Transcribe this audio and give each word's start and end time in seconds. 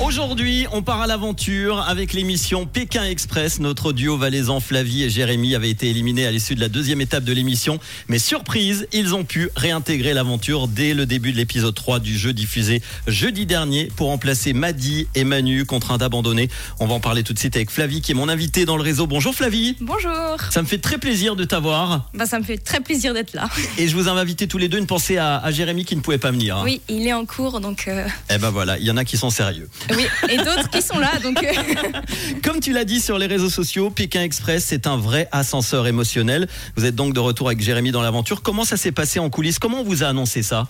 Aujourd'hui, 0.00 0.66
on 0.72 0.82
part 0.82 1.00
à 1.00 1.06
l'aventure 1.06 1.80
avec 1.80 2.12
l'émission 2.12 2.66
Pékin 2.66 3.04
Express. 3.04 3.60
Notre 3.60 3.92
duo 3.92 4.16
valaisan 4.16 4.60
Flavie 4.60 5.04
et 5.04 5.10
Jérémy 5.10 5.54
avait 5.54 5.70
été 5.70 5.88
éliminés 5.88 6.26
à 6.26 6.30
l'issue 6.30 6.54
de 6.54 6.60
la 6.60 6.68
deuxième 6.68 7.00
étape 7.00 7.24
de 7.24 7.32
l'émission. 7.32 7.78
Mais 8.08 8.18
surprise, 8.18 8.86
ils 8.92 9.14
ont 9.14 9.24
pu 9.24 9.50
réintégrer 9.56 10.12
l'aventure 10.12 10.68
dès 10.68 10.94
le 10.94 11.06
début 11.06 11.32
de 11.32 11.36
l'épisode 11.36 11.74
3 11.74 12.00
du 12.00 12.18
jeu 12.18 12.32
diffusé 12.32 12.82
jeudi 13.06 13.46
dernier 13.46 13.88
pour 13.96 14.08
remplacer 14.08 14.52
Maddy 14.52 15.06
et 15.14 15.24
Manu 15.24 15.64
contraints 15.64 15.98
d'abandonner. 15.98 16.48
On 16.80 16.86
va 16.86 16.94
en 16.94 17.00
parler 17.00 17.22
tout 17.22 17.32
de 17.32 17.38
suite 17.38 17.56
avec 17.56 17.70
Flavie 17.70 18.00
qui 18.00 18.12
est 18.12 18.16
mon 18.16 18.28
invité 18.28 18.64
dans 18.66 18.76
le 18.76 18.82
réseau. 18.82 19.06
Bonjour 19.06 19.34
Flavie. 19.34 19.76
Bonjour. 19.80 20.36
Ça 20.50 20.60
me 20.60 20.66
fait 20.66 20.78
très 20.78 20.98
plaisir 20.98 21.36
de 21.36 21.44
t'avoir. 21.44 22.10
Bah, 22.14 22.26
ça 22.26 22.38
me 22.38 22.44
fait 22.44 22.58
très 22.58 22.80
plaisir 22.80 23.14
d'être 23.14 23.34
là. 23.34 23.48
Et 23.78 23.88
je 23.88 23.96
vous 23.96 24.08
ai 24.08 24.10
invité 24.10 24.48
tous 24.48 24.58
les 24.58 24.68
deux 24.68 24.78
une 24.78 24.86
pensée 24.86 25.16
à, 25.16 25.38
à 25.38 25.50
Jérémy 25.50 25.84
qui 25.84 25.96
ne 25.96 26.00
pouvait 26.00 26.18
pas 26.18 26.30
venir. 26.30 26.60
Oui, 26.64 26.80
il 26.88 27.06
est 27.06 27.12
en 27.12 27.24
cours, 27.26 27.60
donc 27.60 27.84
euh, 27.88 28.06
Eh 28.28 28.38
ben 28.38 28.50
voilà, 28.50 28.78
il 28.78 28.84
y 28.84 28.90
en 28.90 28.96
a 28.96 29.04
qui 29.04 29.16
sont 29.16 29.30
sérieux. 29.30 29.63
Oui, 29.90 30.06
et 30.30 30.36
d'autres 30.36 30.68
qui 30.70 30.82
sont 30.82 30.98
là, 30.98 31.18
donc 31.22 31.42
euh, 31.42 32.00
Comme 32.42 32.60
tu 32.60 32.72
l'as 32.72 32.84
dit 32.84 33.00
sur 33.00 33.18
les 33.18 33.26
réseaux 33.26 33.50
sociaux, 33.50 33.90
Pékin 33.90 34.22
Express, 34.22 34.64
c'est 34.66 34.86
un 34.86 34.96
vrai 34.96 35.28
ascenseur 35.32 35.86
émotionnel. 35.86 36.48
Vous 36.76 36.84
êtes 36.84 36.94
donc 36.94 37.14
de 37.14 37.20
retour 37.20 37.48
avec 37.48 37.60
Jérémy 37.60 37.90
dans 37.92 38.02
l'aventure. 38.02 38.42
Comment 38.42 38.64
ça 38.64 38.76
s'est 38.76 38.92
passé 38.92 39.18
en 39.18 39.30
coulisses? 39.30 39.58
Comment 39.58 39.80
on 39.80 39.84
vous 39.84 40.02
a 40.02 40.06
annoncé 40.08 40.42
ça? 40.42 40.68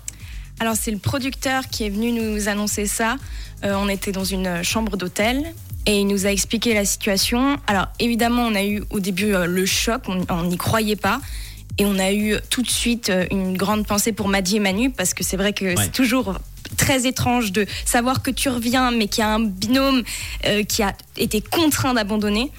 Alors 0.60 0.76
c'est 0.80 0.90
le 0.92 0.98
producteur 0.98 1.68
qui 1.68 1.84
est 1.84 1.90
venu 1.90 2.12
nous 2.12 2.48
annoncer 2.48 2.86
ça. 2.86 3.16
Euh, 3.64 3.74
on 3.76 3.88
était 3.88 4.12
dans 4.12 4.24
une 4.24 4.62
chambre 4.62 4.96
d'hôtel 4.96 5.42
et 5.86 5.98
il 6.00 6.06
nous 6.06 6.26
a 6.26 6.30
expliqué 6.30 6.74
la 6.74 6.84
situation. 6.84 7.56
Alors 7.66 7.86
évidemment, 7.98 8.42
on 8.42 8.54
a 8.54 8.62
eu 8.64 8.82
au 8.90 9.00
début 9.00 9.34
euh, 9.34 9.46
le 9.46 9.66
choc, 9.66 10.02
on 10.06 10.24
on 10.28 10.44
n'y 10.44 10.56
croyait 10.56 10.96
pas. 10.96 11.20
Et 11.76 11.84
on 11.86 11.98
a 11.98 12.12
eu 12.12 12.36
tout 12.50 12.62
de 12.62 12.70
suite 12.70 13.10
euh, 13.10 13.26
une 13.32 13.56
grande 13.56 13.84
pensée 13.84 14.12
pour 14.12 14.28
Maddy 14.28 14.56
et 14.56 14.60
Manu 14.60 14.90
parce 14.90 15.12
que 15.12 15.24
c'est 15.24 15.36
vrai 15.36 15.52
que 15.52 15.64
Ouais. 15.64 15.74
c'est 15.76 15.90
toujours 15.92 16.38
très 16.74 17.06
étrange 17.06 17.52
de 17.52 17.66
savoir 17.84 18.22
que 18.22 18.30
tu 18.30 18.48
reviens 18.48 18.90
mais 18.90 19.08
qu'il 19.08 19.22
y 19.22 19.24
a 19.24 19.30
un 19.34 19.40
binôme 19.40 20.02
euh, 20.46 20.62
qui 20.64 20.82
a 20.82 20.94
été 21.16 21.40
contraint 21.40 21.94
d'abandonner. 21.94 22.50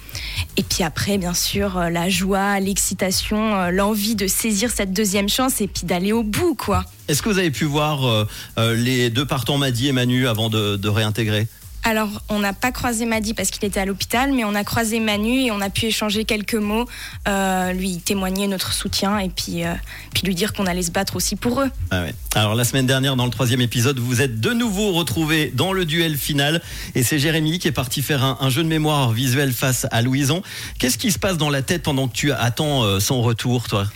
Et 0.56 0.62
puis 0.62 0.82
après, 0.82 1.18
bien 1.18 1.34
sûr, 1.34 1.78
euh, 1.78 1.90
la 1.90 2.08
joie, 2.08 2.58
l'excitation, 2.60 3.56
euh, 3.56 3.70
l'envie 3.70 4.14
de 4.14 4.26
saisir 4.26 4.70
cette 4.70 4.92
deuxième 4.92 5.28
chance 5.28 5.60
et 5.60 5.68
puis 5.68 5.86
d'aller 5.86 6.12
au 6.12 6.22
bout, 6.22 6.54
quoi. 6.54 6.84
Est-ce 7.08 7.22
que 7.22 7.28
vous 7.28 7.38
avez 7.38 7.52
pu 7.52 7.66
voir 7.66 8.26
les 8.58 9.10
deux 9.10 9.24
partants 9.24 9.58
Maddy 9.58 9.86
et 9.86 9.92
Manu 9.92 10.26
avant 10.26 10.50
de 10.50 10.88
réintégrer? 10.88 11.46
Alors, 11.88 12.20
on 12.28 12.40
n'a 12.40 12.52
pas 12.52 12.72
croisé 12.72 13.06
Maddy 13.06 13.32
parce 13.32 13.52
qu'il 13.52 13.64
était 13.64 13.78
à 13.78 13.84
l'hôpital, 13.84 14.32
mais 14.32 14.42
on 14.42 14.56
a 14.56 14.64
croisé 14.64 14.98
Manu 14.98 15.42
et 15.42 15.52
on 15.52 15.60
a 15.60 15.70
pu 15.70 15.84
échanger 15.84 16.24
quelques 16.24 16.56
mots, 16.56 16.84
euh, 17.28 17.72
lui 17.72 17.98
témoigner 17.98 18.48
notre 18.48 18.72
soutien 18.72 19.20
et 19.20 19.28
puis, 19.28 19.64
euh, 19.64 19.72
puis 20.12 20.26
lui 20.26 20.34
dire 20.34 20.52
qu'on 20.52 20.66
allait 20.66 20.82
se 20.82 20.90
battre 20.90 21.14
aussi 21.14 21.36
pour 21.36 21.60
eux. 21.60 21.70
Ah. 21.92 22.06
Alors 22.34 22.56
la 22.56 22.64
semaine 22.64 22.86
dernière, 22.86 23.14
dans 23.14 23.24
le 23.24 23.30
troisième 23.30 23.60
épisode, 23.60 24.00
vous 24.00 24.20
êtes 24.20 24.40
de 24.40 24.50
nouveau 24.50 24.94
retrouvés 24.94 25.52
dans 25.54 25.72
le 25.72 25.84
duel 25.84 26.16
final. 26.16 26.60
Et 26.96 27.04
c'est 27.04 27.20
Jérémy 27.20 27.60
qui 27.60 27.68
est 27.68 27.72
parti 27.72 28.02
faire 28.02 28.24
un, 28.24 28.36
un 28.40 28.50
jeu 28.50 28.64
de 28.64 28.68
mémoire 28.68 29.12
visuel 29.12 29.52
face 29.52 29.86
à 29.92 30.02
Louison. 30.02 30.42
Qu'est-ce 30.80 30.98
qui 30.98 31.12
se 31.12 31.20
passe 31.20 31.36
dans 31.36 31.50
la 31.50 31.62
tête 31.62 31.84
pendant 31.84 32.08
que 32.08 32.14
tu 32.14 32.32
attends 32.32 32.82
euh, 32.82 32.98
son 32.98 33.22
retour, 33.22 33.68
toi? 33.68 33.86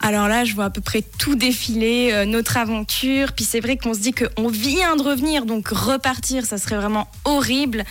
Alors 0.00 0.28
là, 0.28 0.44
je 0.44 0.54
vois 0.54 0.66
à 0.66 0.70
peu 0.70 0.80
près 0.80 1.02
tout 1.02 1.34
défiler, 1.34 2.10
euh, 2.12 2.24
notre 2.24 2.56
aventure. 2.56 3.32
Puis 3.32 3.44
c'est 3.44 3.60
vrai 3.60 3.76
qu'on 3.76 3.94
se 3.94 3.98
dit 3.98 4.12
qu'on 4.12 4.48
vient 4.48 4.96
de 4.96 5.02
revenir, 5.02 5.44
donc 5.44 5.68
repartir, 5.68 6.46
ça 6.46 6.56
serait 6.58 6.76
vraiment 6.76 7.08
horrible. 7.24 7.84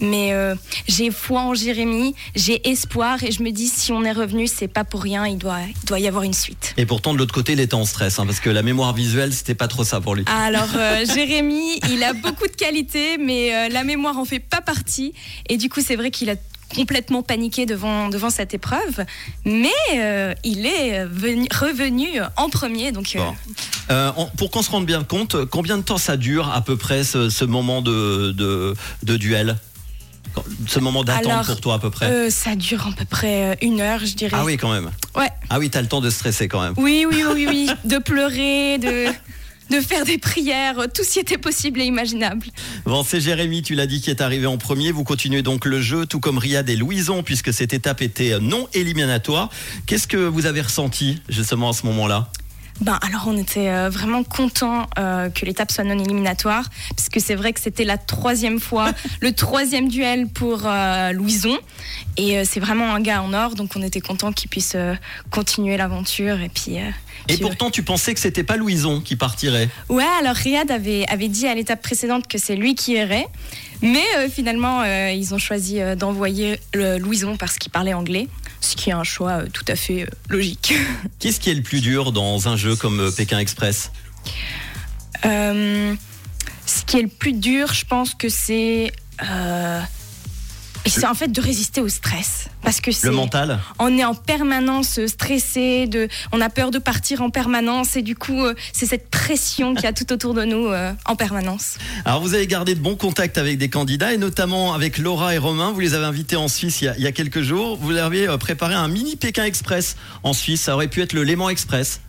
Mais 0.00 0.32
euh, 0.32 0.54
j'ai 0.88 1.10
foi 1.10 1.42
en 1.42 1.54
Jérémy, 1.54 2.14
j'ai 2.34 2.66
espoir 2.70 3.22
et 3.22 3.30
je 3.30 3.42
me 3.42 3.50
dis 3.50 3.68
si 3.68 3.92
on 3.92 4.02
est 4.04 4.12
revenu, 4.12 4.46
c'est 4.46 4.68
pas 4.68 4.84
pour 4.84 5.02
rien, 5.02 5.26
il 5.26 5.36
doit, 5.36 5.58
il 5.60 5.86
doit 5.86 6.00
y 6.00 6.08
avoir 6.08 6.24
une 6.24 6.32
suite. 6.32 6.72
Et 6.78 6.86
pourtant, 6.86 7.12
de 7.12 7.18
l'autre 7.18 7.34
côté, 7.34 7.52
il 7.52 7.60
était 7.60 7.74
en 7.74 7.84
stress, 7.84 8.18
hein, 8.18 8.24
parce 8.24 8.40
que 8.40 8.48
la 8.48 8.62
mémoire 8.62 8.94
visuelle, 8.94 9.34
c'était 9.34 9.54
pas 9.54 9.68
trop 9.68 9.84
ça 9.84 10.00
pour 10.00 10.14
lui. 10.14 10.24
Alors 10.26 10.70
euh, 10.76 11.04
Jérémy, 11.14 11.78
il 11.90 12.02
a 12.02 12.14
beaucoup 12.14 12.46
de 12.46 12.56
qualités, 12.56 13.18
mais 13.18 13.68
la 13.68 13.84
mémoire 13.84 14.18
en 14.18 14.24
fait 14.24 14.38
pas 14.38 14.62
partie. 14.62 15.12
Et 15.48 15.58
du 15.58 15.68
coup, 15.68 15.80
c'est 15.84 15.96
vrai 15.96 16.10
qu'il 16.10 16.30
a 16.30 16.36
complètement 16.74 17.22
paniqué 17.22 17.66
devant, 17.66 18.08
devant 18.08 18.30
cette 18.30 18.54
épreuve, 18.54 19.04
mais 19.44 19.68
euh, 19.96 20.34
il 20.44 20.66
est 20.66 21.04
venu- 21.04 21.48
revenu 21.52 22.08
en 22.36 22.48
premier. 22.48 22.92
Donc, 22.92 23.12
euh, 23.16 23.18
Bon. 23.20 23.34
Euh, 23.90 24.12
on- 24.16 24.26
pour 24.26 24.50
qu'on 24.50 24.62
se 24.62 24.70
rende 24.70 24.86
bien 24.86 25.02
compte, 25.02 25.44
combien 25.46 25.76
de 25.78 25.82
temps 25.82 25.98
ça 25.98 26.16
dure 26.16 26.50
à 26.52 26.60
peu 26.62 26.76
près 26.76 27.02
ce, 27.04 27.28
ce 27.30 27.44
moment 27.44 27.82
de, 27.82 28.32
de, 28.32 28.74
de 29.02 29.16
duel? 29.16 29.56
Ce 30.68 30.78
moment 30.78 31.02
d'attente 31.02 31.46
pour 31.46 31.60
toi 31.60 31.74
à 31.74 31.78
peu 31.80 31.90
près? 31.90 32.06
euh, 32.06 32.30
ça 32.30 32.54
dure 32.54 32.86
à 32.86 32.92
peu 32.92 33.04
près 33.04 33.58
une 33.62 33.80
heure, 33.80 33.98
je 34.04 34.14
dirais. 34.14 34.36
Ah 34.38 34.44
oui, 34.44 34.56
quand 34.56 34.70
même. 34.72 34.88
Ouais. 35.16 35.28
Ah 35.48 35.58
oui, 35.58 35.70
t'as 35.70 35.80
le 35.82 35.88
temps 35.88 36.00
de 36.00 36.08
stresser 36.08 36.46
quand 36.46 36.60
même. 36.62 36.74
Oui, 36.76 37.04
oui, 37.10 37.24
oui, 37.34 37.46
oui, 37.48 37.70
de 37.84 37.98
pleurer, 37.98 38.78
de, 38.78 39.06
de 39.70 39.80
faire 39.80 40.04
des 40.04 40.18
prières, 40.18 40.86
tout 40.92 41.04
ce 41.04 41.12
qui 41.12 41.18
était 41.20 41.38
possible 41.38 41.80
et 41.80 41.84
imaginable. 41.84 42.46
Bon, 42.84 43.02
c'est 43.02 43.20
Jérémy, 43.20 43.62
tu 43.62 43.74
l'as 43.74 43.86
dit, 43.86 44.00
qui 44.00 44.10
est 44.10 44.20
arrivé 44.20 44.46
en 44.46 44.58
premier. 44.58 44.92
Vous 44.92 45.04
continuez 45.04 45.42
donc 45.42 45.64
le 45.64 45.80
jeu, 45.80 46.06
tout 46.06 46.20
comme 46.20 46.38
Riyad 46.38 46.68
et 46.68 46.76
Louison, 46.76 47.22
puisque 47.22 47.52
cette 47.52 47.72
étape 47.72 48.02
était 48.02 48.38
non 48.40 48.68
éliminatoire. 48.74 49.50
Qu'est-ce 49.86 50.06
que 50.06 50.16
vous 50.16 50.46
avez 50.46 50.60
ressenti 50.60 51.20
justement 51.28 51.70
à 51.70 51.72
ce 51.72 51.86
moment-là? 51.86 52.30
Ben, 52.80 52.98
alors 53.02 53.24
on 53.26 53.36
était 53.36 53.68
euh, 53.68 53.90
vraiment 53.90 54.24
content 54.24 54.86
que 54.96 55.44
l'étape 55.44 55.70
soit 55.70 55.84
non 55.84 55.98
éliminatoire, 55.98 56.64
parce 56.96 57.08
que 57.08 57.20
c'est 57.20 57.34
vrai 57.34 57.52
que 57.52 57.60
c'était 57.60 57.84
la 57.84 57.98
troisième 57.98 58.60
fois, 58.60 58.92
le 59.20 59.32
troisième 59.32 59.88
duel 59.88 60.28
pour 60.28 60.62
euh, 60.64 61.12
Louison, 61.12 61.58
et 62.16 62.38
euh, 62.38 62.44
c'est 62.44 62.60
vraiment 62.60 62.94
un 62.94 63.00
gars 63.00 63.22
en 63.22 63.32
or, 63.32 63.54
donc 63.54 63.70
on 63.76 63.82
était 63.82 64.00
content 64.00 64.32
qu'il 64.32 64.50
puisse 64.50 64.72
euh, 64.74 64.94
continuer 65.30 65.76
l'aventure. 65.76 66.40
Et 66.40 66.48
puis, 66.48 66.78
euh, 66.78 66.90
Et 67.28 67.34
puis, 67.34 67.42
pourtant, 67.42 67.70
tu 67.70 67.82
pensais 67.82 68.14
que 68.14 68.20
c'était 68.20 68.42
pas 68.42 68.56
Louison 68.56 69.00
qui 69.00 69.16
partirait? 69.16 69.68
Ouais, 69.88 70.04
alors 70.20 70.34
Riyad 70.34 70.70
avait, 70.70 71.06
avait 71.08 71.28
dit 71.28 71.46
à 71.46 71.54
l'étape 71.54 71.82
précédente 71.82 72.26
que 72.26 72.38
c'est 72.38 72.56
lui 72.56 72.74
qui 72.74 72.92
irait. 72.92 73.26
Mais 73.82 74.04
euh, 74.16 74.28
finalement, 74.28 74.82
euh, 74.82 75.10
ils 75.10 75.34
ont 75.34 75.38
choisi 75.38 75.80
euh, 75.80 75.94
d'envoyer 75.94 76.60
le 76.74 76.98
Louison 76.98 77.36
parce 77.36 77.56
qu'il 77.56 77.72
parlait 77.72 77.94
anglais, 77.94 78.28
ce 78.60 78.76
qui 78.76 78.90
est 78.90 78.94
un 78.94 79.04
choix 79.04 79.42
euh, 79.42 79.46
tout 79.52 79.64
à 79.68 79.76
fait 79.76 80.06
logique. 80.28 80.74
Qu'est-ce 81.18 81.40
qui 81.40 81.50
est 81.50 81.54
le 81.54 81.62
plus 81.62 81.80
dur 81.80 82.12
dans 82.12 82.48
un 82.48 82.56
jeu 82.56 82.76
comme 82.76 83.10
Pékin 83.16 83.38
Express? 83.38 83.90
Ce 85.22 86.84
qui 86.86 86.98
est 86.98 87.02
le 87.02 87.08
plus 87.08 87.32
dur, 87.32 87.72
je 87.72 87.84
pense 87.84 88.14
que 88.14 88.28
c'est. 88.28 88.92
Euh, 90.86 90.90
c'est 90.90 91.06
en 91.06 91.14
fait 91.14 91.28
de 91.28 91.40
résister 91.40 91.80
au 91.80 91.88
stress. 91.88 92.48
Parce 92.62 92.80
que 92.80 92.92
c'est. 92.92 93.06
Le 93.06 93.12
mental 93.12 93.58
On 93.78 93.96
est 93.96 94.04
en 94.04 94.14
permanence 94.14 95.00
stressé, 95.06 95.86
de, 95.86 96.08
on 96.32 96.40
a 96.40 96.50
peur 96.50 96.70
de 96.70 96.78
partir 96.78 97.22
en 97.22 97.30
permanence 97.30 97.96
et 97.96 98.02
du 98.02 98.14
coup, 98.14 98.44
euh, 98.44 98.54
c'est 98.72 98.86
cette 98.86 99.08
pression 99.10 99.74
qu'il 99.74 99.84
y 99.84 99.86
a 99.86 99.92
tout 99.92 100.12
autour 100.12 100.34
de 100.34 100.44
nous 100.44 100.66
euh, 100.66 100.92
en 101.06 101.16
permanence. 101.16 101.78
Alors, 102.04 102.20
vous 102.20 102.34
avez 102.34 102.46
gardé 102.46 102.74
de 102.74 102.80
bons 102.80 102.96
contacts 102.96 103.38
avec 103.38 103.58
des 103.58 103.68
candidats 103.68 104.12
et 104.12 104.18
notamment 104.18 104.74
avec 104.74 104.98
Laura 104.98 105.34
et 105.34 105.38
Romain. 105.38 105.72
Vous 105.72 105.80
les 105.80 105.94
avez 105.94 106.04
invités 106.04 106.36
en 106.36 106.48
Suisse 106.48 106.82
il 106.82 106.86
y 106.86 106.88
a, 106.88 106.96
il 106.96 107.02
y 107.02 107.06
a 107.06 107.12
quelques 107.12 107.42
jours. 107.42 107.76
Vous 107.76 107.90
leur 107.90 108.06
avez 108.06 108.28
euh, 108.28 108.36
préparé 108.36 108.74
un 108.74 108.88
mini 108.88 109.16
Pékin 109.16 109.44
Express 109.44 109.96
en 110.22 110.32
Suisse. 110.32 110.62
Ça 110.62 110.74
aurait 110.74 110.88
pu 110.88 111.02
être 111.02 111.12
le 111.12 111.24
Léman 111.24 111.48
Express. 111.50 112.00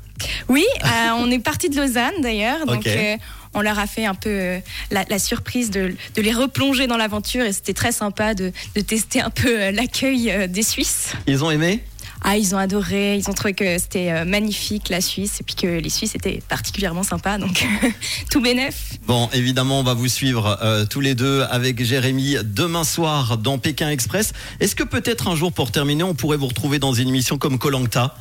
Oui, 0.50 0.66
euh, 0.84 0.88
on 1.18 1.30
est 1.32 1.40
parti 1.40 1.70
de 1.70 1.76
Lausanne 1.76 2.22
d'ailleurs, 2.22 2.66
donc 2.66 2.86
euh, 2.88 3.18
on 3.54 3.62
leur 3.62 3.80
a 3.80 3.88
fait 3.88 4.06
un 4.06 4.16
peu 4.16 4.30
euh, 4.30 4.60
la, 4.92 5.06
la 5.10 5.20
surprise 5.20 5.72
de, 5.72 5.96
de 6.16 6.22
les 6.22 6.34
replonger 6.34 6.88
dans 6.88 6.98
l'aventure 6.98 7.44
et 7.44 7.54
c'était 7.54 7.74
très 7.74 7.92
sympa 7.92 8.34
de, 8.34 8.52
de 8.76 8.82
tester 8.82 9.22
un 9.22 9.30
peu 9.30 9.72
l'accueil 9.72 10.48
des 10.50 10.64
Suisses. 10.64 11.14
Ils 11.28 11.44
ont 11.44 11.52
aimé? 11.52 11.84
Ah, 12.24 12.38
ils 12.38 12.54
ont 12.54 12.60
adoré, 12.60 13.18
ils 13.18 13.28
ont 13.32 13.34
trouvé 13.34 13.54
que 13.54 13.80
c'était 13.80 14.24
magnifique 14.26 14.90
la 14.90 15.02
Suisse 15.02 15.40
et 15.42 15.44
puis 15.44 15.56
que 15.56 15.66
les 15.66 15.90
Suisses 15.90 16.14
étaient 16.14 16.40
particulièrement 16.48 17.02
sympas, 17.02 17.40
donc 17.40 17.66
tout 18.30 18.42
bénef. 18.42 18.92
Bon, 19.08 19.28
évidemment, 19.34 19.80
on 19.80 19.84
va 19.84 19.96
vous 19.96 20.08
suivre 20.08 20.60
euh, 20.62 20.86
tous 20.86 21.00
les 21.02 21.16
deux 21.16 21.44
avec 21.50 21.84
Jérémy 21.84 22.38
demain 22.44 22.84
soir 22.84 23.40
dans 23.40 23.58
Pékin 23.58 23.90
Express. 23.90 24.34
Est-ce 24.60 24.76
que 24.76 24.84
peut-être 24.84 25.28
un 25.30 25.36
jour, 25.36 25.52
pour 25.52 25.72
terminer, 25.72 26.04
on 26.04 26.14
pourrait 26.14 26.38
vous 26.38 26.48
retrouver 26.48 26.78
dans 26.78 26.94
une 26.94 27.08
émission 27.08 27.40
comme 27.40 27.58
Colangta 27.58 28.16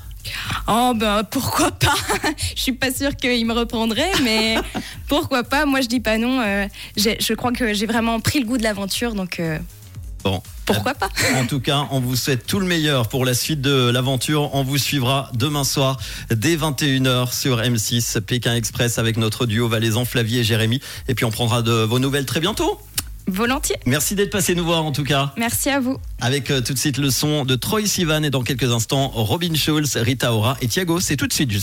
Oh 0.69 0.93
ben 0.95 1.25
pourquoi 1.25 1.71
pas? 1.71 1.95
Je 2.57 2.61
suis 2.63 2.73
pas 2.73 2.93
sûre 2.93 3.17
qu'ils 3.17 3.47
me 3.47 3.55
reprendraient, 3.55 4.13
mais 4.23 4.57
pourquoi 5.09 5.43
pas? 5.43 5.67
Moi 5.67 5.81
je 5.81 5.89
dis 5.89 6.01
pas 6.01 6.19
non. 6.19 6.41
euh, 6.41 6.67
je 6.97 7.35
crois 7.35 7.53
que 7.53 7.75
j'ai 7.75 7.87
vraiment 7.87 8.21
pris 8.21 8.41
le 8.41 8.47
goût 8.47 8.59
de 8.59 8.63
l'aventure, 8.63 9.15
donc 9.15 9.41
euh, 9.41 9.59
Bon, 10.23 10.43
pourquoi 10.67 10.95
pas? 10.95 11.09
En 11.37 11.47
tout 11.47 11.61
cas, 11.61 11.87
on 11.91 12.01
vous 12.01 12.15
souhaite 12.15 12.47
tout 12.47 12.61
le 12.61 12.67
meilleur 12.67 13.09
pour 13.09 13.25
la 13.25 13.33
suite 13.33 13.63
de 13.63 13.91
l'aventure. 13.91 14.55
On 14.55 14.63
vous 14.63 14.77
suivra 14.77 15.31
demain 15.35 15.65
soir 15.65 15.99
dès 16.31 16.57
21h 16.57 17.35
sur 17.35 17.59
M6 17.59 18.21
Pékin 18.21 18.55
Express 18.55 18.99
avec 18.99 19.17
notre 19.17 19.47
duo 19.47 19.67
valaisan 19.69 20.05
Flavie 20.05 20.39
et 20.39 20.45
Jérémy. 20.45 20.81
Et 21.09 21.15
puis 21.15 21.25
on 21.25 21.31
prendra 21.31 21.63
de 21.63 21.73
vos 21.73 21.99
nouvelles 21.99 22.27
très 22.27 22.41
bientôt. 22.41 22.79
Volontiers. 23.31 23.77
Merci 23.87 24.15
d'être 24.15 24.31
passé 24.31 24.55
nous 24.55 24.65
voir 24.65 24.85
en 24.85 24.93
tout 24.93 25.05
cas. 25.05 25.33
Merci 25.37 25.71
à 25.71 25.81
vous. 25.81 25.99
Avec 26.21 26.51
euh, 26.51 26.61
tout 26.61 26.75
de 26.75 26.79
suite 26.79 26.99
le 26.99 27.11
son 27.11 27.45
de 27.45 27.55
Troy 27.55 27.87
Sivan 27.87 28.23
et 28.23 28.31
dans 28.31 28.43
quelques 28.43 28.71
instants 28.71 29.09
Robin 29.09 29.55
Schulz, 29.55 29.97
Rita 29.97 30.35
Ora 30.35 30.57
et 30.61 30.69
Thiago. 30.69 31.01
C'est 31.01 31.17
tout 31.17 31.27
de 31.27 31.33
suite 31.33 31.51
justement. 31.51 31.61